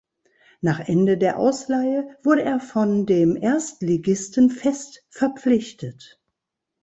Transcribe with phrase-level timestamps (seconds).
[0.61, 6.19] Nach Ende der Ausleihe wurde er von dem Erstligisten fest verpflichtet.